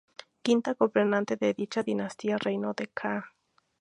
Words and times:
Quinta 0.41 0.73
gobernante 0.73 1.35
de 1.35 1.53
dicha 1.53 1.83
dinastía, 1.83 2.39
reinó 2.39 2.73
de 2.73 2.87
ca. 2.87 3.35